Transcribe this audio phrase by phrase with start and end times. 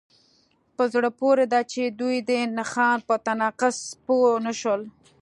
[0.75, 4.81] په زړه پورې ده چې دوی د نښان په تناقض پوه نشول